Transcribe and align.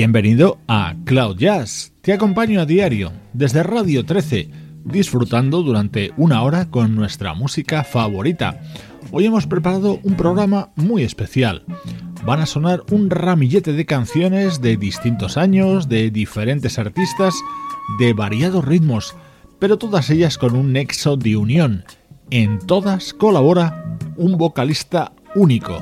Bienvenido 0.00 0.58
a 0.66 0.94
Cloud 1.04 1.36
Jazz. 1.36 1.92
Te 2.00 2.14
acompaño 2.14 2.62
a 2.62 2.64
diario 2.64 3.12
desde 3.34 3.62
Radio 3.62 4.06
13, 4.06 4.48
disfrutando 4.82 5.62
durante 5.62 6.14
una 6.16 6.42
hora 6.42 6.70
con 6.70 6.94
nuestra 6.94 7.34
música 7.34 7.84
favorita. 7.84 8.62
Hoy 9.12 9.26
hemos 9.26 9.46
preparado 9.46 10.00
un 10.02 10.14
programa 10.14 10.70
muy 10.74 11.02
especial. 11.02 11.66
Van 12.24 12.40
a 12.40 12.46
sonar 12.46 12.82
un 12.90 13.10
ramillete 13.10 13.74
de 13.74 13.84
canciones 13.84 14.62
de 14.62 14.78
distintos 14.78 15.36
años, 15.36 15.86
de 15.86 16.10
diferentes 16.10 16.78
artistas, 16.78 17.34
de 17.98 18.14
variados 18.14 18.64
ritmos, 18.64 19.14
pero 19.58 19.76
todas 19.76 20.08
ellas 20.08 20.38
con 20.38 20.56
un 20.56 20.72
nexo 20.72 21.18
de 21.18 21.36
unión. 21.36 21.84
En 22.30 22.58
todas 22.58 23.12
colabora 23.12 23.98
un 24.16 24.38
vocalista 24.38 25.12
único, 25.34 25.78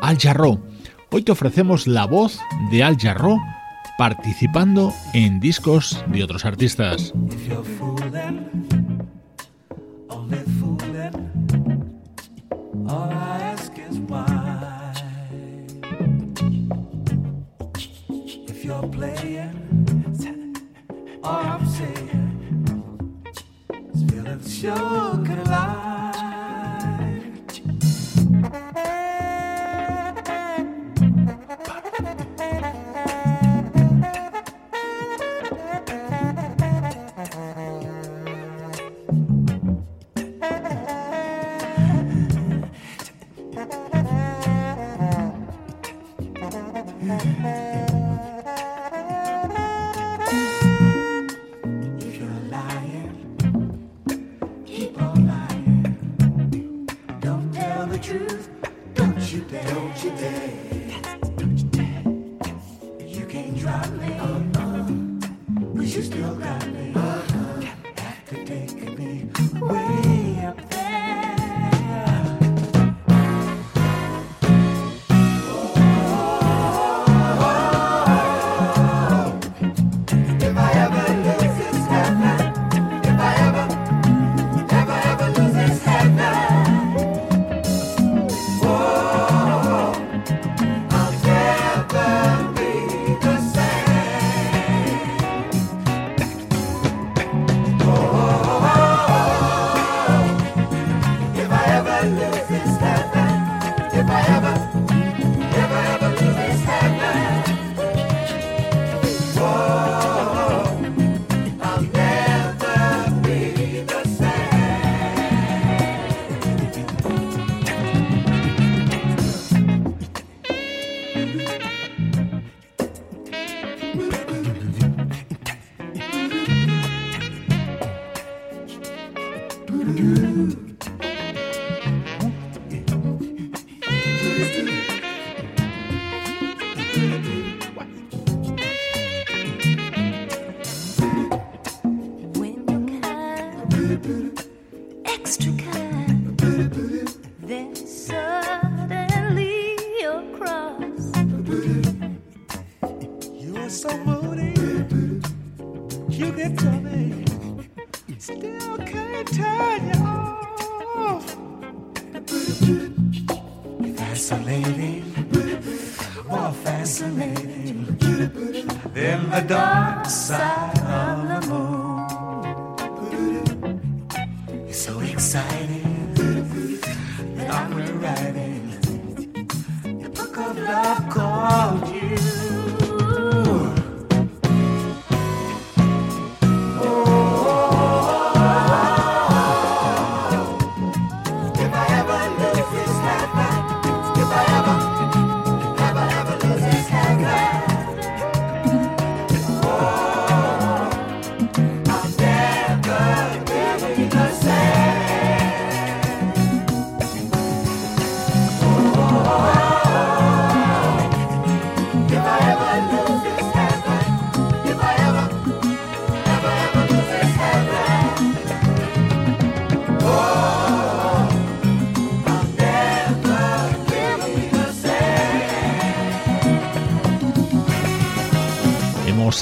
Al 0.00 0.18
Jarreau 0.18 0.71
Hoy 1.14 1.22
te 1.22 1.32
ofrecemos 1.32 1.86
la 1.86 2.06
voz 2.06 2.40
de 2.70 2.82
Al 2.82 2.96
Jarro 2.96 3.38
participando 3.98 4.94
en 5.12 5.40
discos 5.40 6.02
de 6.08 6.24
otros 6.24 6.46
artistas. 6.46 7.12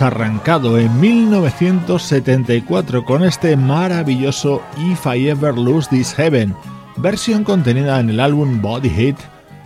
Arrancado 0.03 0.79
en 0.79 1.01
1974 1.01 3.05
con 3.05 3.25
este 3.25 3.57
maravilloso 3.57 4.63
If 4.79 5.07
I 5.07 5.29
Ever 5.29 5.57
Lose 5.57 5.89
This 5.91 6.15
Heaven, 6.15 6.55
versión 6.97 7.45
contenida 7.45 8.01
en 8.01 8.11
el 8.11 8.21
álbum 8.21 8.61
Body 8.61 8.91
Hit 8.91 9.17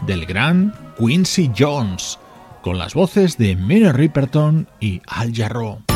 del 0.06 0.26
gran 0.26 0.74
Quincy 0.98 1.50
Jones, 1.56 2.18
con 2.62 2.78
las 2.78 2.94
voces 2.94 3.38
de 3.38 3.56
Minnie 3.56 3.92
Riperton 3.92 4.68
y 4.80 5.00
Al 5.06 5.34
Jarreau. 5.34 5.93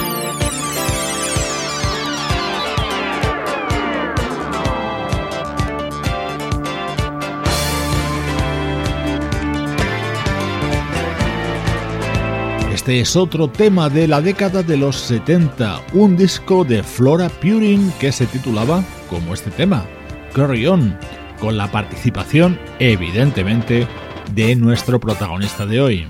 Este 12.89 13.01
es 13.01 13.17
otro 13.17 13.51
tema 13.51 13.91
de 13.91 14.09
la 14.09 14.23
década 14.23 14.63
de 14.63 14.79
los 14.79 14.97
70, 14.97 15.83
un 15.93 16.17
disco 16.17 16.65
de 16.65 16.83
Flora 16.83 17.29
Purin 17.29 17.93
que 18.01 18.11
se 18.13 18.25
titulaba 18.25 18.83
como 19.11 19.35
este 19.35 19.51
tema, 19.51 19.85
Carry 20.33 20.67
On, 20.67 20.99
con 21.39 21.59
la 21.59 21.71
participación, 21.71 22.59
evidentemente, 22.79 23.87
de 24.33 24.57
nuestro 24.57 24.99
protagonista 24.99 25.67
de 25.67 25.83
hoy. 25.83 26.09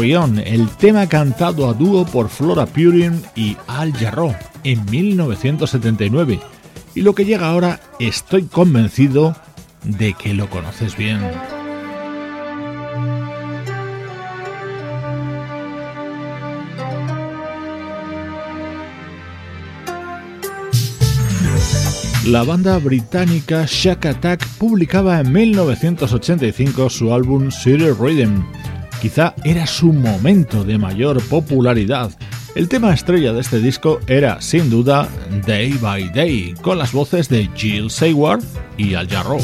El 0.00 0.68
tema 0.78 1.08
cantado 1.08 1.68
a 1.68 1.74
dúo 1.74 2.06
por 2.06 2.28
Flora 2.28 2.66
Purin 2.66 3.20
y 3.34 3.56
Al 3.66 3.92
Jarreau 3.92 4.32
en 4.62 4.84
1979. 4.88 6.38
Y 6.94 7.00
lo 7.00 7.16
que 7.16 7.24
llega 7.24 7.48
ahora, 7.48 7.80
estoy 7.98 8.44
convencido 8.44 9.34
de 9.82 10.14
que 10.14 10.34
lo 10.34 10.48
conoces 10.48 10.96
bien. 10.96 11.18
La 22.24 22.44
banda 22.44 22.78
británica 22.78 23.64
Shack 23.66 24.06
Attack 24.06 24.46
publicaba 24.58 25.18
en 25.18 25.32
1985 25.32 26.88
su 26.88 27.12
álbum 27.12 27.50
City 27.50 27.90
Rhythm. 27.90 28.57
Quizá 29.00 29.34
era 29.44 29.66
su 29.66 29.92
momento 29.92 30.64
de 30.64 30.76
mayor 30.76 31.22
popularidad. 31.28 32.10
El 32.56 32.68
tema 32.68 32.92
estrella 32.92 33.32
de 33.32 33.40
este 33.40 33.60
disco 33.60 34.00
era, 34.08 34.40
sin 34.40 34.70
duda, 34.70 35.08
Day 35.46 35.74
by 35.74 36.10
Day, 36.12 36.54
con 36.62 36.78
las 36.78 36.92
voces 36.92 37.28
de 37.28 37.48
Jill 37.54 37.90
Sayward 37.90 38.42
y 38.76 38.94
Al 38.94 39.08
Jarreau. 39.08 39.40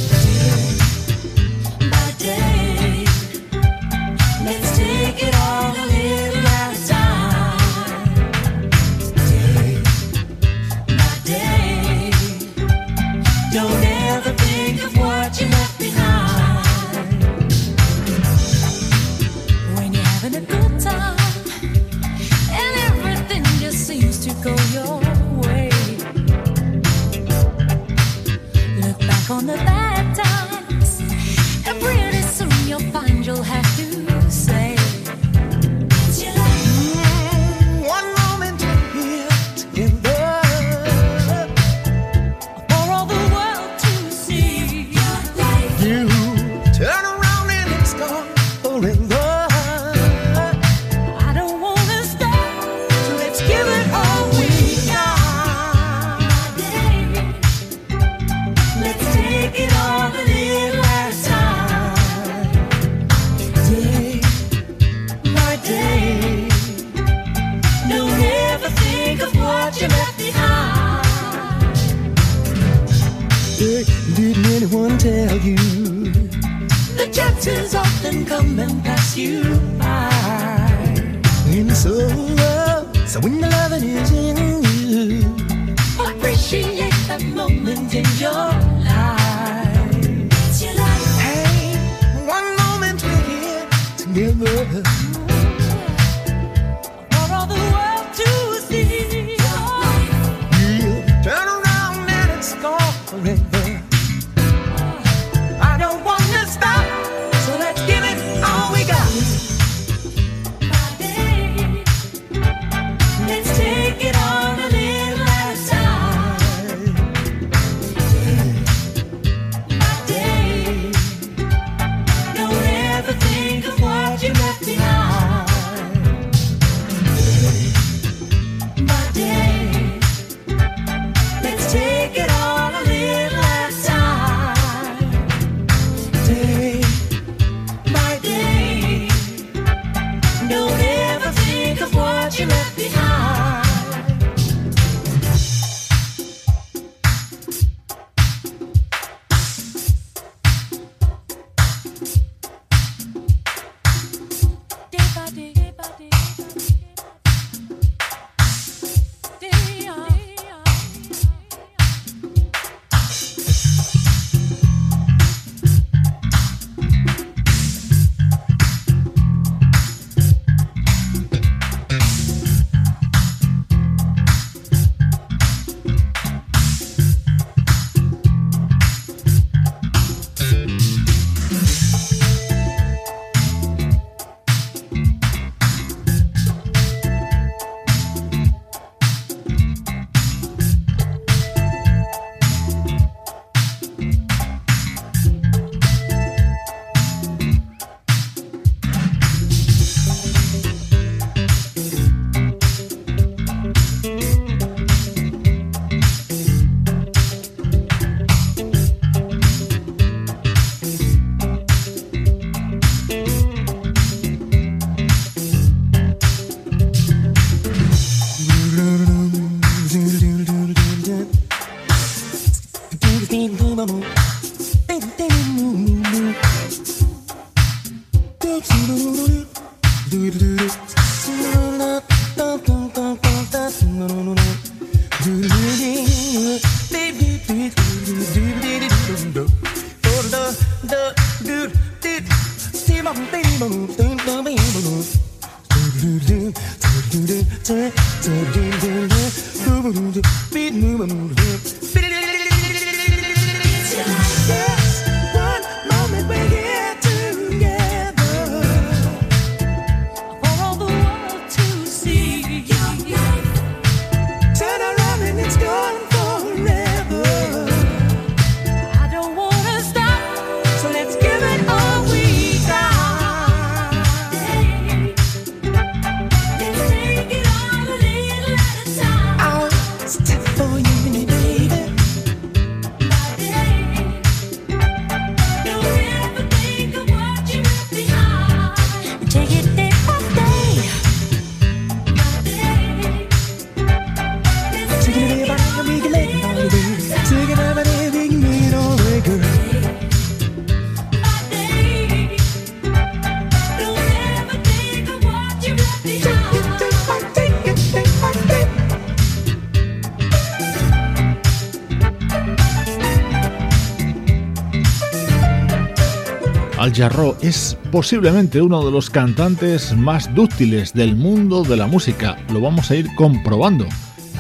Jarreau 316.95 317.37
es 317.41 317.77
posiblemente 317.91 318.63
uno 318.63 318.85
de 318.85 318.93
los 318.93 319.11
cantantes 319.11 319.97
más 319.97 320.33
dúctiles 320.33 320.95
del 320.95 321.17
mundo 321.17 321.65
de 321.65 321.77
la 321.77 321.89
música. 321.89 322.37
Lo 322.53 322.61
vamos 322.61 322.91
a 322.91 322.95
ir 322.95 323.09
comprobando 323.17 323.87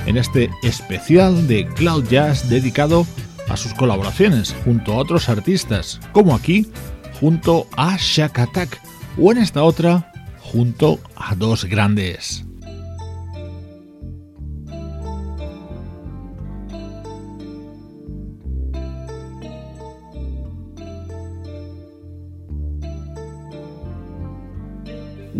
en 0.06 0.16
este 0.16 0.50
especial 0.62 1.48
de 1.48 1.66
Cloud 1.66 2.04
Jazz 2.08 2.48
dedicado 2.48 3.06
a 3.48 3.56
sus 3.56 3.74
colaboraciones 3.74 4.54
junto 4.64 4.92
a 4.92 4.96
otros 4.98 5.28
artistas, 5.28 6.00
como 6.12 6.34
aquí, 6.34 6.68
junto 7.18 7.66
a 7.76 7.96
Shakatak, 7.98 8.80
o 9.18 9.32
en 9.32 9.38
esta 9.38 9.64
otra, 9.64 10.12
junto 10.38 11.00
a 11.16 11.34
dos 11.34 11.64
grandes. 11.64 12.44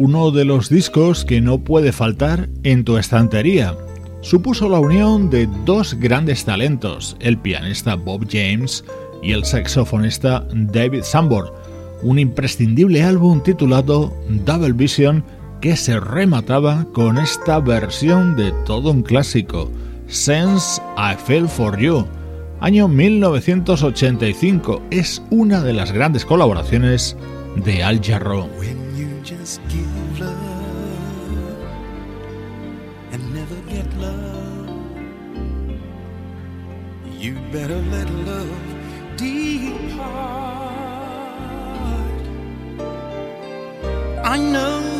Uno 0.05 0.31
de 0.31 0.45
los 0.45 0.69
discos 0.69 1.25
que 1.25 1.41
no 1.41 1.65
puede 1.65 1.91
faltar 1.91 2.51
en 2.63 2.85
tu 2.85 2.99
estantería. 2.99 3.75
Supuso 4.21 4.69
la 4.69 4.79
unión 4.79 5.31
de 5.31 5.49
dos 5.65 5.95
grandes 5.95 6.45
talentos, 6.45 7.17
el 7.21 7.39
pianista 7.39 7.95
Bob 7.95 8.27
James 8.31 8.85
y 9.23 9.33
el 9.33 9.47
saxofonista 9.47 10.47
David 10.53 11.05
Sambor, 11.05 11.55
un 12.03 12.19
imprescindible 12.19 13.03
álbum 13.03 13.43
titulado 13.43 14.15
Double 14.29 14.75
Vision 14.75 15.25
que 15.63 15.75
se 15.75 15.99
remataba 15.99 16.87
con 16.93 17.17
esta 17.17 17.59
versión 17.61 18.37
de 18.37 18.53
todo 18.67 18.91
un 18.91 19.03
clásico, 19.03 19.71
Sense 20.07 20.83
I 20.99 21.17
Feel 21.17 21.49
For 21.49 21.79
You, 21.79 22.07
año 22.61 22.89
1985, 22.89 24.83
es 24.91 25.23
una 25.31 25.63
de 25.63 25.73
las 25.73 25.93
grandes 25.93 26.27
colaboraciones 26.27 27.17
de 27.57 27.83
Al 27.83 28.03
Jarreau. 28.05 28.51
You 37.25 37.37
better 37.51 37.81
let 37.91 38.11
love 38.11 39.17
depart. 39.17 39.97
I 44.23 44.37
know 44.37 44.94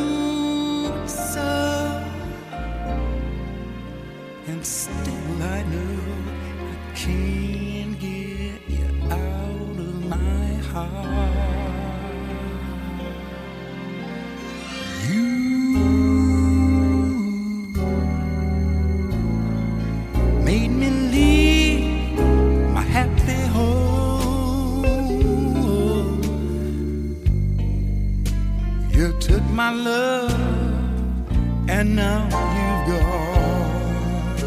my 29.55 29.71
love, 29.71 30.33
and 31.69 31.95
now 31.95 32.25
you've 32.57 32.87
gone. 32.91 34.39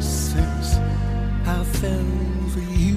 Since 0.00 0.76
I 1.44 1.64
fell 1.64 2.12
for 2.52 2.60
you, 2.60 2.96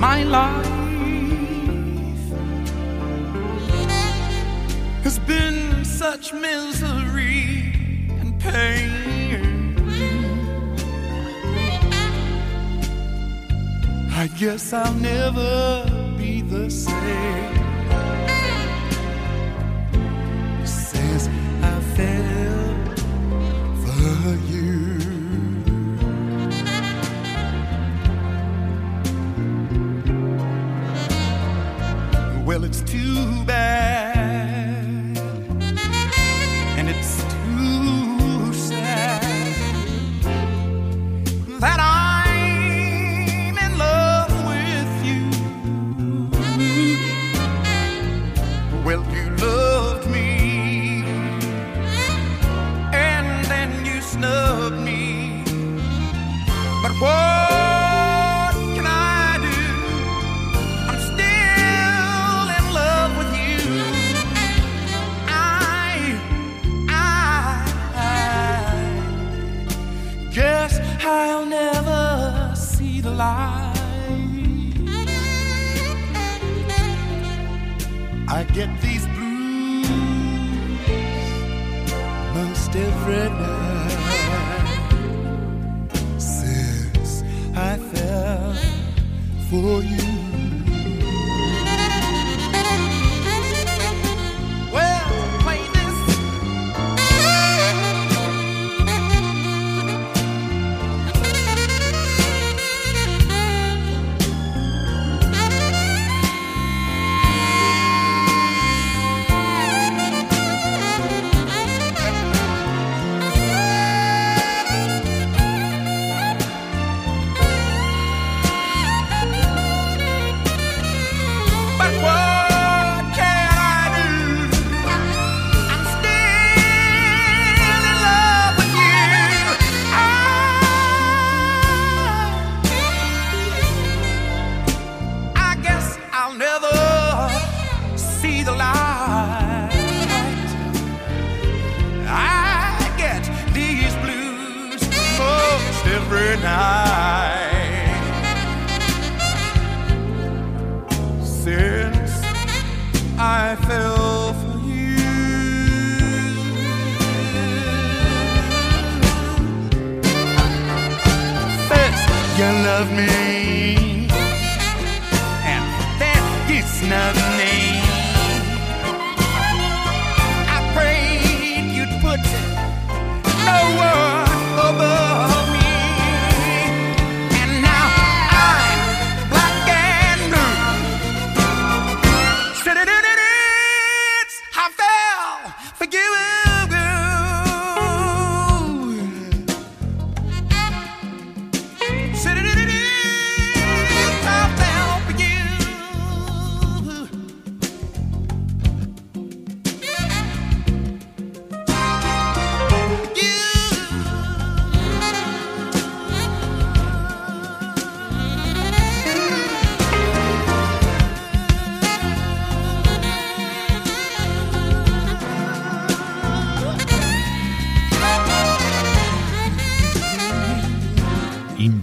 my 0.00 0.22
life 0.22 0.66
has 5.04 5.18
been 5.18 5.84
such 5.84 6.32
misery 6.32 7.74
and 8.18 8.40
pain. 8.40 8.89
I 14.20 14.26
guess 14.26 14.74
I'll 14.74 14.92
never 14.92 15.86
be 16.18 16.42
the 16.42 16.70
same. 16.70 17.59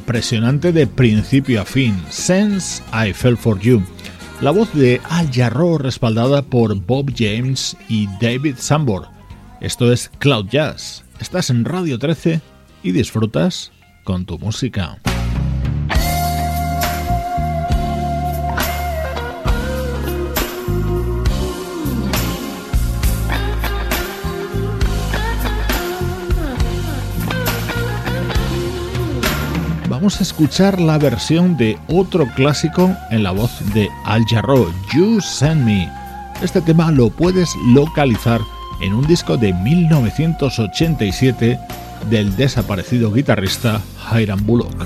Impresionante 0.07 0.71
de 0.71 0.87
principio 0.87 1.59
a 1.59 1.65
fin, 1.65 2.01
Sense 2.09 2.81
I 2.93 3.11
Fell 3.11 3.35
For 3.35 3.59
You. 3.59 3.83
La 4.39 4.51
voz 4.51 4.73
de 4.73 5.01
Al 5.09 5.29
Jarreau 5.29 5.77
respaldada 5.77 6.43
por 6.43 6.73
Bob 6.79 7.11
James 7.13 7.75
y 7.89 8.07
David 8.21 8.55
Sambor. 8.57 9.09
Esto 9.59 9.91
es 9.91 10.09
Cloud 10.19 10.47
Jazz. 10.49 11.03
Estás 11.19 11.49
en 11.49 11.65
Radio 11.65 11.99
13 11.99 12.39
y 12.83 12.93
disfrutas 12.93 13.73
con 14.05 14.25
tu 14.25 14.39
música. 14.39 14.97
vamos 29.97 30.19
a 30.19 30.23
escuchar 30.23 30.79
la 30.79 30.99
versión 30.99 31.57
de 31.57 31.75
otro 31.87 32.27
clásico 32.35 32.95
en 33.09 33.23
la 33.23 33.31
voz 33.31 33.49
de 33.73 33.89
Al 34.05 34.23
Jarro, 34.25 34.71
You 34.93 35.19
Send 35.19 35.65
Me. 35.65 35.91
Este 36.39 36.61
tema 36.61 36.91
lo 36.91 37.09
puedes 37.09 37.49
localizar 37.73 38.39
en 38.79 38.93
un 38.93 39.07
disco 39.07 39.37
de 39.37 39.53
1987 39.53 41.59
del 42.11 42.35
desaparecido 42.35 43.11
guitarrista 43.11 43.81
Hiram 44.13 44.45
Bullock. 44.45 44.85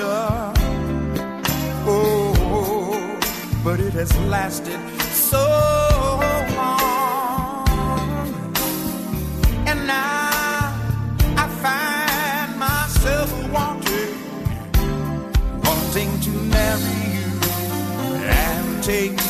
pleasure. 0.00 0.52
Oh, 1.86 3.18
but 3.64 3.80
it 3.80 3.92
has 3.92 4.16
lasted 4.18 4.80
so 5.12 5.38
long. 6.56 7.68
And 9.66 9.86
now 9.86 10.74
I 11.36 11.46
find 11.64 12.58
myself 12.58 13.30
wanting, 13.52 14.14
wanting 15.62 16.20
to 16.20 16.30
marry 16.56 17.00
you 17.16 17.30
and 18.28 18.82
take 18.82 19.29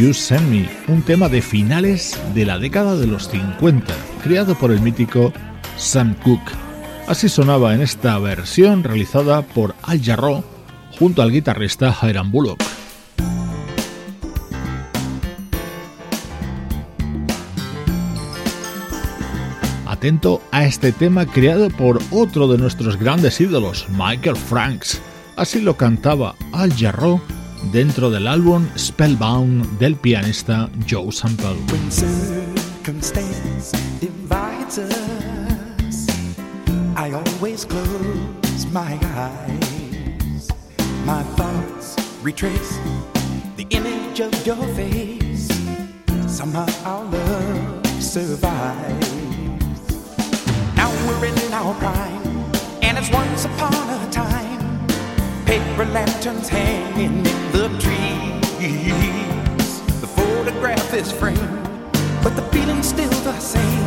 You 0.00 0.14
Send 0.14 0.48
Me, 0.48 0.66
un 0.88 1.02
tema 1.02 1.28
de 1.28 1.42
finales 1.42 2.18
de 2.32 2.46
la 2.46 2.58
década 2.58 2.96
de 2.96 3.06
los 3.06 3.28
50, 3.28 3.94
creado 4.24 4.54
por 4.54 4.70
el 4.70 4.80
mítico 4.80 5.30
Sam 5.76 6.14
Cooke. 6.24 6.52
Así 7.06 7.28
sonaba 7.28 7.74
en 7.74 7.82
esta 7.82 8.18
versión 8.18 8.82
realizada 8.82 9.42
por 9.42 9.74
Al 9.82 10.02
Jarreau 10.02 10.42
junto 10.98 11.20
al 11.20 11.30
guitarrista 11.30 11.94
Hiram 12.00 12.30
Bullock. 12.30 12.62
Atento 19.86 20.40
a 20.50 20.64
este 20.64 20.92
tema 20.92 21.26
creado 21.26 21.68
por 21.68 22.00
otro 22.10 22.48
de 22.48 22.56
nuestros 22.56 22.96
grandes 22.96 23.38
ídolos, 23.38 23.86
Michael 23.90 24.36
Franks. 24.36 25.02
Así 25.36 25.60
lo 25.60 25.76
cantaba 25.76 26.36
Al 26.52 26.72
Jarreau 26.74 27.20
dentro 27.72 28.10
del 28.10 28.26
álbum 28.26 28.68
Spellbound 28.76 29.78
del 29.78 29.96
pianista 29.96 30.68
Joe 30.86 31.12
Sample. 31.12 31.56
I 36.96 37.12
always 37.12 37.64
close 37.64 38.66
my 38.72 38.98
eyes. 39.16 40.48
My 41.06 41.22
thoughts 41.36 41.96
retrace 42.22 42.78
the 43.56 43.66
image 43.70 44.20
of 44.20 44.46
your 44.46 44.62
face. 44.74 45.48
Somehow 46.26 46.66
our 46.84 47.04
love 47.04 47.86
survives. 48.00 49.10
Now 50.76 50.90
we're 51.06 51.26
in 51.26 51.52
our 51.52 51.74
prime, 51.74 52.44
and 52.82 52.98
it's 52.98 53.10
once 53.10 53.44
upon 53.44 53.74
a 53.74 54.10
time. 54.10 54.49
Paper 55.50 55.84
lanterns 55.86 56.48
hanging 56.48 57.26
in 57.26 57.50
the 57.50 57.66
trees. 57.80 59.80
The 60.00 60.06
photograph 60.06 60.94
is 60.94 61.10
framed, 61.10 61.40
but 62.22 62.36
the 62.36 62.42
feeling's 62.52 62.86
still 62.86 63.10
the 63.24 63.36
same. 63.40 63.79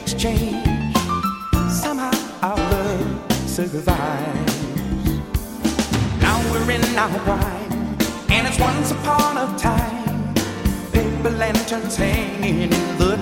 exchange. 0.00 0.64
Somehow 1.68 2.12
our 2.42 2.56
love 2.56 3.32
survives. 3.46 4.56
Now 6.20 6.38
we're 6.50 6.70
in 6.70 6.84
our 6.96 7.18
prime, 7.20 7.72
and 8.30 8.46
it's 8.46 8.58
once 8.58 8.90
upon 8.92 9.36
a 9.36 9.58
time. 9.58 10.34
Paper 10.92 11.30
lanterns 11.30 11.96
hanging 11.96 12.72
in 12.72 12.98
the 12.98 13.17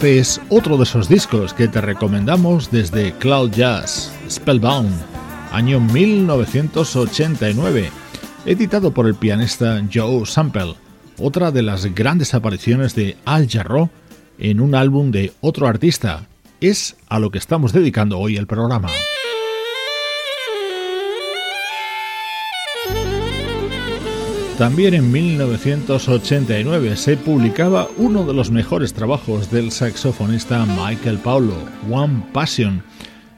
Este 0.00 0.18
es 0.18 0.40
otro 0.48 0.78
de 0.78 0.84
esos 0.84 1.10
discos 1.10 1.52
que 1.52 1.68
te 1.68 1.82
recomendamos 1.82 2.70
desde 2.70 3.12
Cloud 3.18 3.50
Jazz, 3.50 4.10
Spellbound, 4.30 4.90
año 5.52 5.78
1989, 5.78 7.90
editado 8.46 8.94
por 8.94 9.06
el 9.06 9.14
pianista 9.14 9.86
Joe 9.92 10.24
Sample, 10.24 10.76
otra 11.18 11.50
de 11.50 11.60
las 11.60 11.84
grandes 11.94 12.32
apariciones 12.32 12.94
de 12.94 13.18
Al 13.26 13.46
Jarreau 13.46 13.90
en 14.38 14.62
un 14.62 14.74
álbum 14.74 15.10
de 15.10 15.34
otro 15.42 15.66
artista. 15.66 16.26
Es 16.62 16.96
a 17.10 17.18
lo 17.18 17.30
que 17.30 17.36
estamos 17.36 17.74
dedicando 17.74 18.18
hoy 18.18 18.38
el 18.38 18.46
programa. 18.46 18.88
También 24.60 24.92
en 24.92 25.10
1989 25.10 26.94
se 26.94 27.16
publicaba 27.16 27.88
uno 27.96 28.26
de 28.26 28.34
los 28.34 28.50
mejores 28.50 28.92
trabajos 28.92 29.50
del 29.50 29.72
saxofonista 29.72 30.66
Michael 30.66 31.16
Paulo, 31.16 31.54
One 31.90 32.24
Passion. 32.34 32.82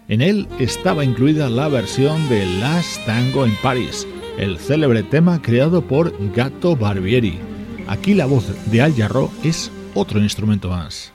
En 0.08 0.20
él 0.20 0.48
estaba 0.58 1.04
incluida 1.04 1.48
la 1.48 1.68
versión 1.68 2.28
de 2.28 2.44
Last 2.58 3.06
Tango 3.06 3.46
en 3.46 3.54
Paris, 3.62 4.04
el 4.36 4.58
célebre 4.58 5.04
tema 5.04 5.40
creado 5.40 5.80
por 5.80 6.12
Gato 6.34 6.74
Barbieri. 6.74 7.38
Aquí 7.86 8.14
la 8.14 8.26
voz 8.26 8.46
de 8.72 8.82
Al 8.82 8.92
Jarro 8.92 9.30
es 9.44 9.70
otro 9.94 10.18
instrumento 10.18 10.70
más. 10.70 11.12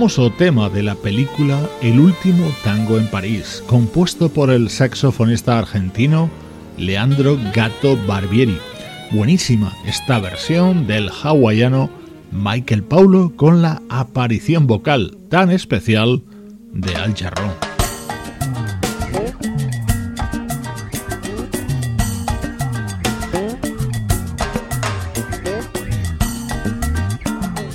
Famoso 0.00 0.32
tema 0.32 0.70
de 0.70 0.82
la 0.82 0.94
película 0.94 1.60
El 1.82 2.00
último 2.00 2.50
tango 2.64 2.96
en 2.96 3.06
París, 3.08 3.62
compuesto 3.66 4.30
por 4.30 4.48
el 4.48 4.70
saxofonista 4.70 5.58
argentino 5.58 6.30
Leandro 6.78 7.36
Gato 7.54 7.98
Barbieri. 8.06 8.56
Buenísima 9.10 9.76
esta 9.84 10.18
versión 10.18 10.86
del 10.86 11.10
hawaiano 11.10 11.90
Michael 12.32 12.82
Paulo 12.82 13.34
con 13.36 13.60
la 13.60 13.82
aparición 13.90 14.66
vocal 14.66 15.18
tan 15.28 15.50
especial 15.50 16.22
de 16.72 16.94
Al 16.94 17.14
Jarrón. 17.14 17.69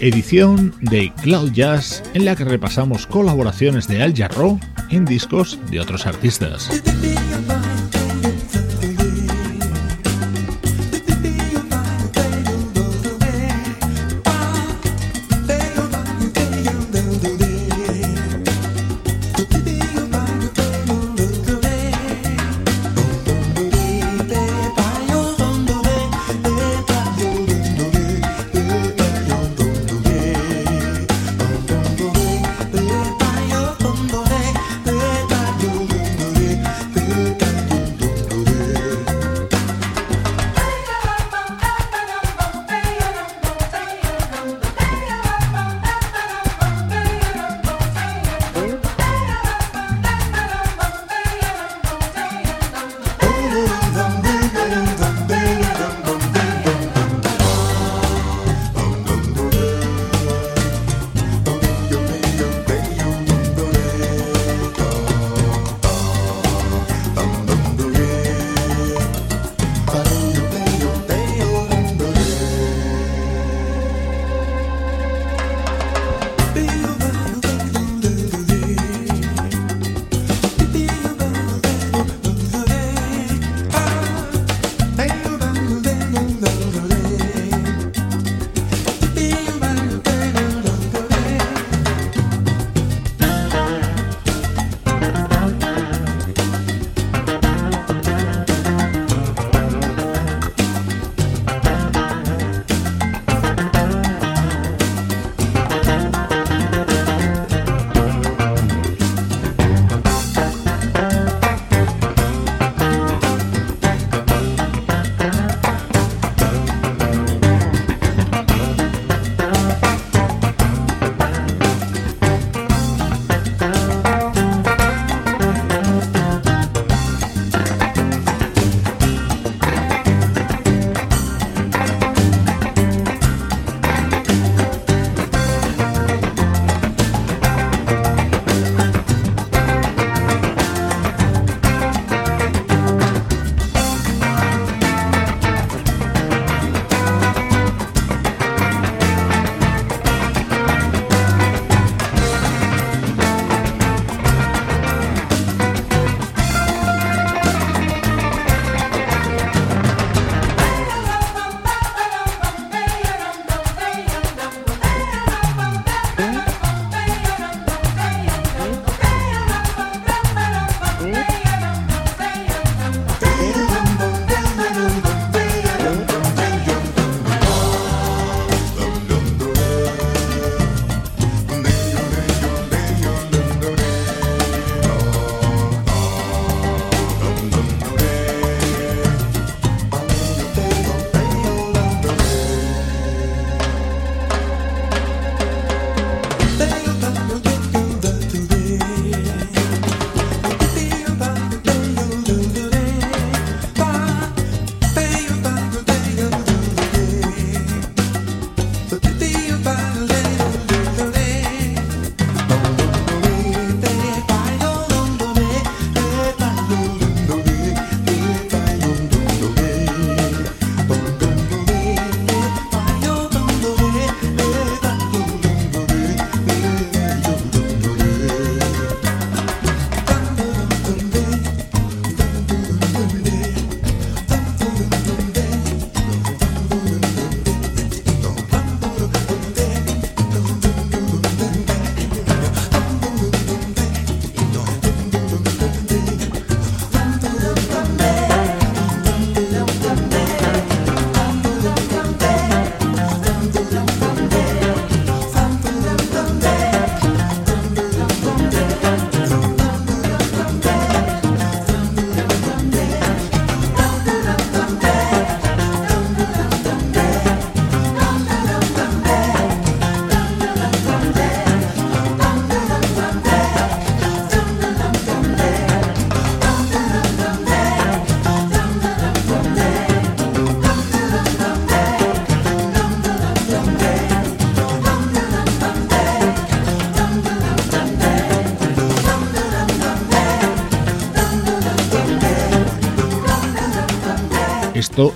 Edición 0.07 0.73
de 0.81 1.11
Cloud 1.23 1.51
Jazz 1.51 2.03
en 2.13 2.25
la 2.25 2.35
que 2.35 2.45
repasamos 2.45 3.07
colaboraciones 3.07 3.87
de 3.87 4.03
Al 4.03 4.15
Jarreau 4.15 4.59
en 4.91 5.03
discos 5.03 5.59
de 5.71 5.79
otros 5.79 6.05
artistas. 6.05 6.69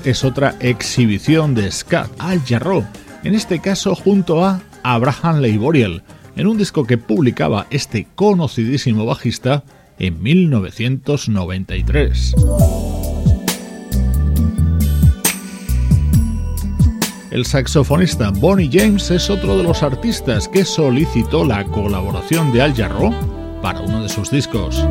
Es 0.04 0.26
otra 0.26 0.56
exhibición 0.60 1.56
de 1.56 1.72
Scott 1.72 2.12
Al 2.18 2.44
Jarreau, 2.44 2.84
en 3.24 3.34
este 3.34 3.60
caso 3.60 3.96
junto 3.96 4.44
a 4.44 4.60
Abraham 4.84 5.40
Leiboriel 5.40 6.04
en 6.36 6.48
un 6.48 6.58
disco 6.58 6.86
que 6.86 6.98
publicaba 6.98 7.66
este 7.70 8.06
conocidísimo 8.16 9.06
bajista 9.06 9.64
en 9.98 10.22
1993. 10.22 12.36
El 17.32 17.46
saxofonista 17.46 18.32
Bonnie 18.32 18.70
James 18.70 19.10
es 19.12 19.30
otro 19.30 19.58
de 19.58 19.64
los 19.64 19.82
artistas 19.82 20.50
que 20.50 20.66
solicitó 20.66 21.46
la 21.46 21.64
colaboración 21.64 22.52
de 22.52 22.64
Al 22.64 22.76
Jarreau 22.76 23.14
para 23.62 23.80
uno 23.80 24.04
de 24.04 24.10
sus 24.10 24.30
discos. 24.30 24.86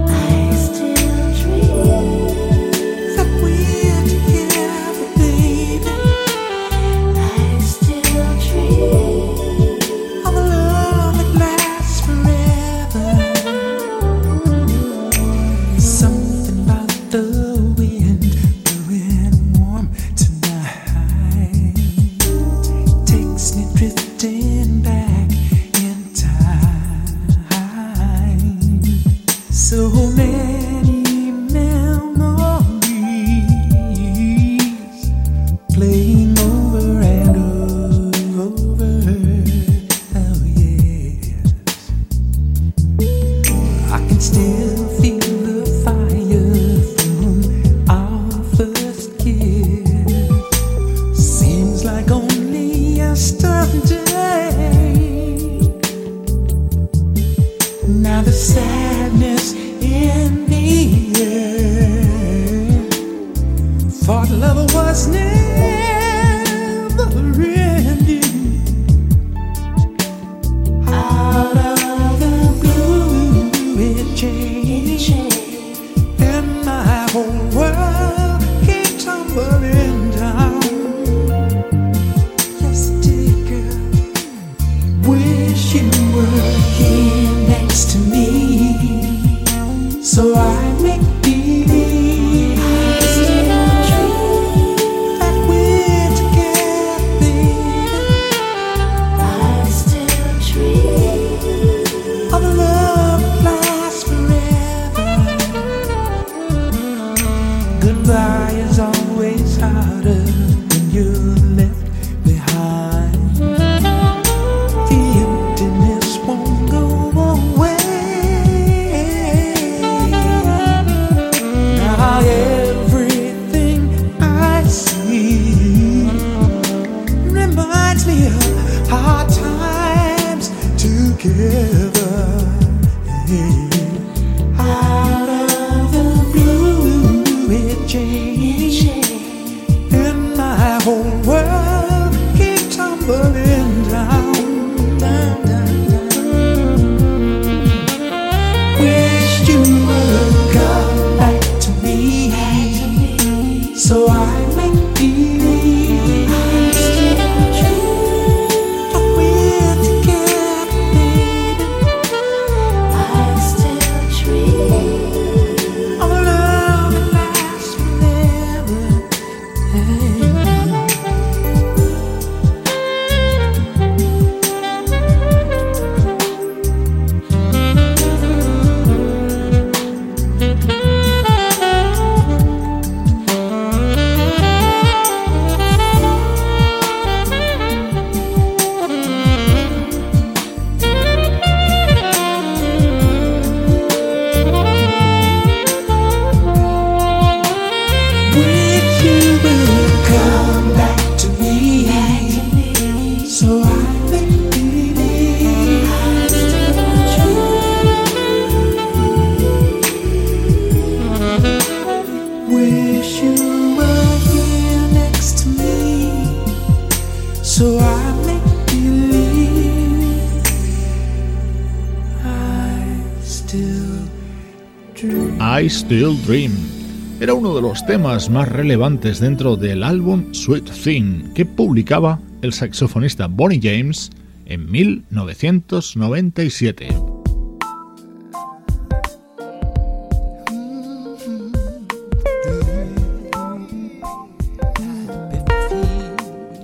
Era 227.28 227.34
uno 227.34 227.54
de 227.54 227.60
los 227.60 227.84
temas 227.84 228.30
más 228.30 228.48
relevantes 228.48 229.20
dentro 229.20 229.56
del 229.56 229.82
álbum 229.82 230.32
Sweet 230.32 230.70
Thing 230.82 231.34
que 231.34 231.44
publicaba 231.44 232.20
el 232.40 232.54
saxofonista 232.54 233.26
Bonnie 233.26 233.60
James 233.62 234.10
en 234.46 234.72
1997. 234.72 236.88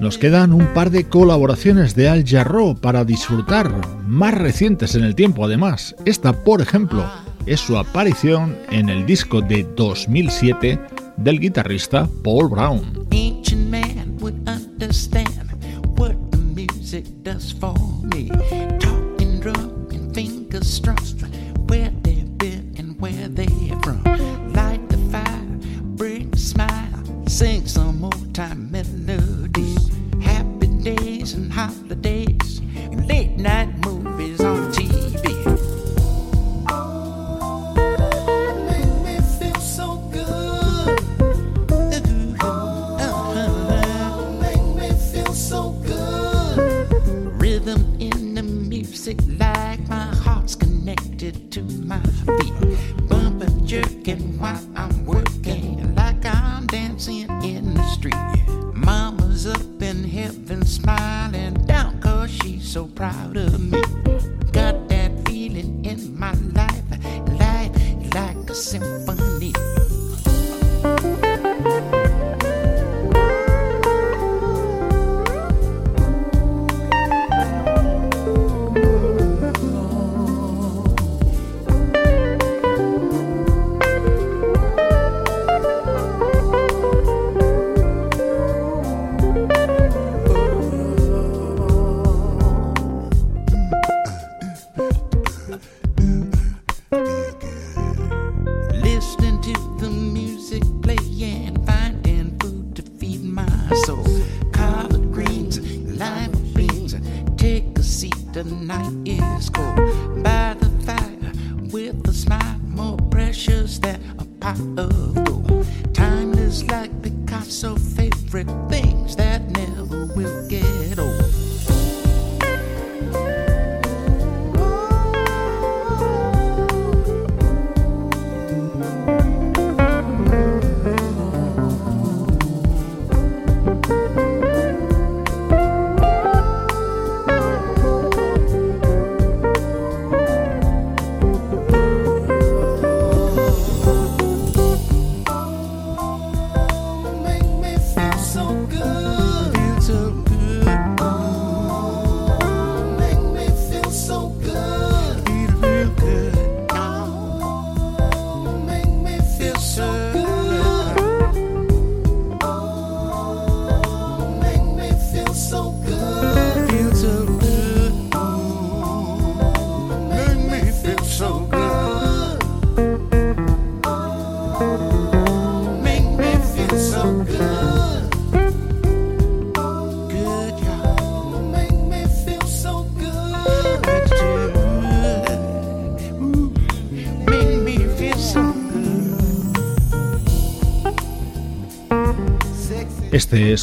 Nos 0.01 0.17
quedan 0.17 0.55
un 0.55 0.65
par 0.73 0.91
de 0.91 1.07
colaboraciones 1.11 1.95
de 1.95 2.09
Al 2.09 2.27
Jarreau 2.27 2.75
para 2.75 3.05
disfrutar, 3.05 3.71
más 4.09 4.33
recientes 4.33 4.95
en 4.95 5.05
el 5.05 5.15
tiempo 5.15 5.45
además. 5.45 5.95
Esta, 6.07 6.43
por 6.43 6.63
ejemplo, 6.63 7.05
es 7.47 7.61
su 7.61 7.77
aparición 7.77 8.57
en 8.71 8.89
el 8.89 9.07
disco 9.07 9.41
de 9.41 9.65
2007 9.77 10.79
del 11.17 11.41
guitarrista 11.41 12.09
Paul 12.23 12.49
Brown. 12.49 13.05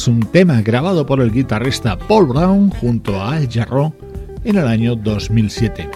Es 0.02 0.08
un 0.08 0.18
tema 0.32 0.60
grabado 0.62 1.06
por 1.06 1.20
el 1.20 1.30
guitarrista 1.30 1.96
Paul 1.96 2.26
Brown 2.26 2.70
junto 2.70 3.20
a 3.20 3.34
Al 3.34 3.48
Jarreau 3.48 3.94
en 4.42 4.56
el 4.56 4.66
año 4.66 4.96
2007. 4.96 5.88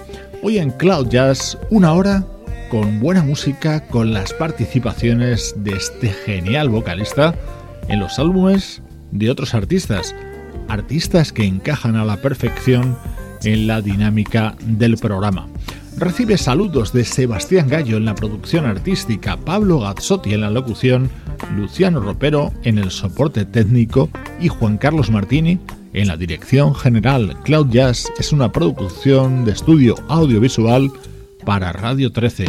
Hoy 0.45 0.59
en 0.59 0.71
Cloud 0.71 1.09
Jazz, 1.09 1.59
una 1.71 1.93
hora 1.93 2.25
con 2.71 3.01
buena 3.01 3.25
música, 3.25 3.85
con 3.89 4.15
las 4.15 4.33
participaciones 4.33 5.57
de 5.57 5.73
este 5.73 6.11
genial 6.11 6.69
vocalista 6.69 7.35
en 7.89 7.99
los 7.99 8.21
álbumes 8.21 8.81
de 9.11 9.29
otros 9.29 9.55
artistas, 9.55 10.15
artistas 10.69 11.33
que 11.33 11.45
encajan 11.45 11.97
a 11.97 12.05
la 12.05 12.19
perfección 12.19 12.97
en 13.43 13.67
la 13.67 13.81
dinámica 13.83 14.55
del 14.61 14.99
programa. 14.99 15.49
Recibe 15.97 16.39
saludos 16.39 16.93
de 16.93 17.05
Sebastián 17.05 17.69
Gallo 17.69 17.97
en 17.97 18.05
la 18.05 18.15
producción 18.15 18.67
artística, 18.67 19.37
Pablo 19.37 19.81
Gazzotti 19.81 20.33
en 20.33 20.43
la 20.43 20.51
locución, 20.51 21.11
Luciano 21.55 22.01
Ropero 22.01 22.53
en 22.63 22.79
el 22.79 22.91
soporte 22.91 23.45
técnico 23.45 24.09
y 24.41 24.49
Juan 24.49 24.79
Carlos 24.79 25.11
Martini 25.11 25.59
en 25.93 26.09
la 26.09 26.17
dirección 26.17 26.75
general. 26.75 27.37
Cloud 27.45 27.69
Jazz 27.71 28.07
es 28.19 28.33
una 28.33 28.53
producción 28.53 29.45
de 29.45 29.53
estudio 29.53 29.95
audiovisual 30.09 30.91
para 31.45 31.73
Radio 31.73 32.13
13. 32.13 32.47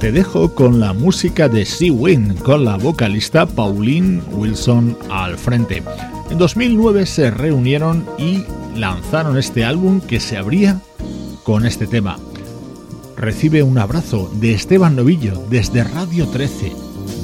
Te 0.00 0.10
dejo 0.10 0.54
con 0.54 0.80
la 0.80 0.92
música 0.92 1.48
de 1.48 1.64
Sea 1.64 1.92
Wind, 1.92 2.40
con 2.42 2.64
la 2.64 2.76
vocalista 2.76 3.46
Pauline 3.46 4.20
Wilson 4.32 4.98
al 5.10 5.38
frente. 5.38 5.82
En 6.30 6.38
2009 6.38 7.06
se 7.06 7.30
reunieron 7.30 8.04
y 8.18 8.42
lanzaron 8.76 9.38
este 9.38 9.64
álbum 9.64 10.00
que 10.00 10.18
se 10.18 10.36
abría 10.36 10.80
con 11.44 11.66
este 11.66 11.86
tema. 11.86 12.18
Recibe 13.22 13.62
un 13.62 13.78
abrazo 13.78 14.28
de 14.40 14.52
Esteban 14.52 14.96
Novillo 14.96 15.44
desde 15.48 15.84
Radio 15.84 16.26
13. 16.26 16.72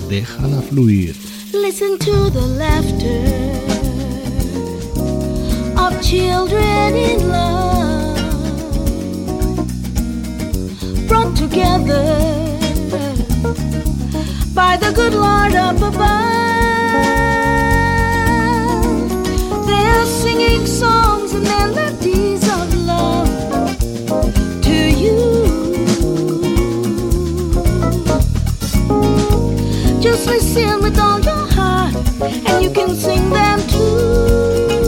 Déjala 0.09 0.63
fluir. 0.63 1.17
Listen 1.53 1.99
to 1.99 2.31
the 2.31 2.47
laughter 2.57 3.25
of 5.77 6.01
children 6.01 6.95
in 6.95 7.29
love, 7.29 8.17
brought 11.09 11.35
together 11.37 12.17
by 14.55 14.79
the 14.79 14.93
good 14.95 15.15
Lord 15.15 15.57
up 15.57 15.83
above. 15.83 16.07
They're 19.67 20.07
singing 20.07 20.65
songs 20.65 21.33
and 21.35 21.43
melodies 21.43 22.49
of 22.49 22.73
love 22.87 23.28
listen 30.49 30.81
with 30.81 30.99
all 30.99 31.21
your 31.21 31.47
heart, 31.53 31.95
and 32.23 32.63
you 32.63 32.71
can 32.71 32.95
sing 32.95 33.31
them 33.31 33.61
too. 33.69 34.79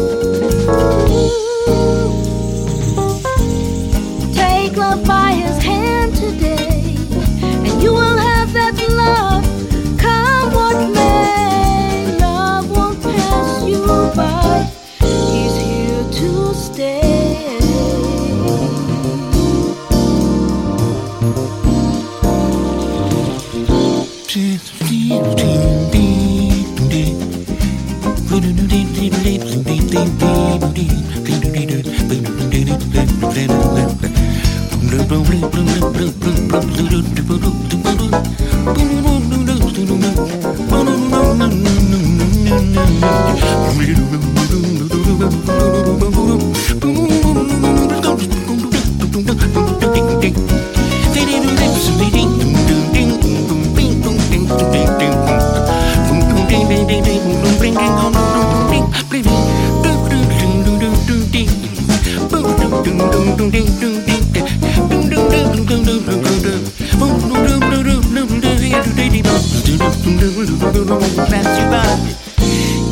Pass 71.31 71.59
you 71.59 71.67
by. 71.71 71.87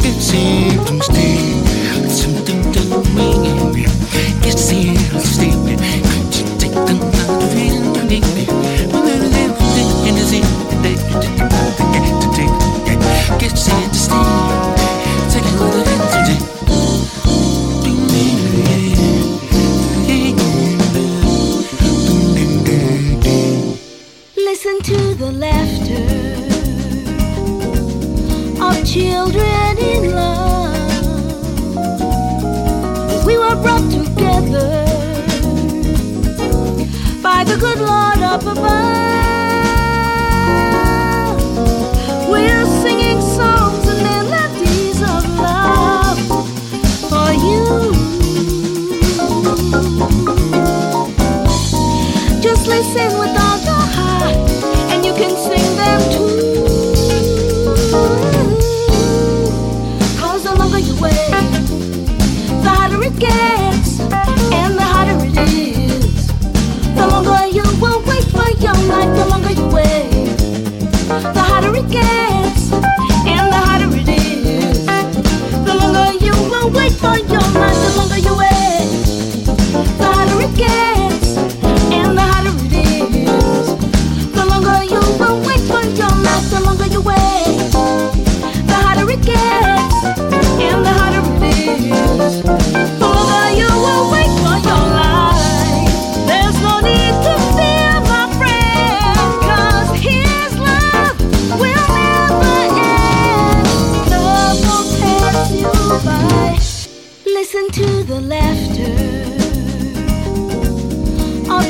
It 0.08 0.20
seems 0.20 1.06
to 1.08 1.47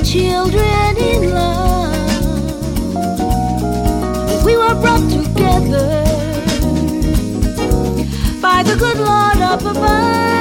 children 0.05 0.97
in 0.97 1.31
love. 1.35 2.15
We 4.45 4.57
were 4.57 4.75
brought 4.81 5.11
together 5.11 6.05
by 8.41 8.63
the 8.63 8.77
good 8.79 8.99
Lord 8.99 9.39
up 9.39 9.61
above. 9.61 10.38